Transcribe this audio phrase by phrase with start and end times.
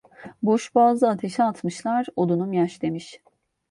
[0.43, 3.21] Boşboğazı ateşe atmışlar, odunum yaş demiş.